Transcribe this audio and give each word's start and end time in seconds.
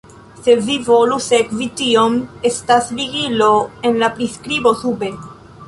Se 0.45 0.53
vi 0.69 0.77
volus 0.87 1.27
sekvi 1.33 1.67
tion, 1.81 2.17
estas 2.51 2.89
ligilo 3.03 3.53
en 3.91 4.03
la 4.07 4.13
priskribo 4.19 4.77
sube. 4.85 5.15